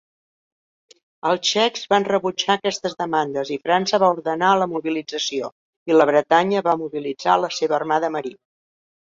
Els 1.31 1.41
txecs 1.49 1.83
van 1.91 2.07
rebutjar 2.07 2.55
aquestes 2.59 2.97
demandes, 3.03 3.51
i 3.57 3.59
França 3.67 4.01
va 4.05 4.09
ordenar 4.15 4.49
la 4.63 4.69
mobilització 4.73 5.53
i 5.93 5.99
la 6.01 6.09
Bretanya 6.13 6.67
va 6.73 6.77
mobilitzar 6.87 7.39
la 7.45 7.53
seva 7.61 7.81
armada 7.83 8.15
marina. 8.19 8.43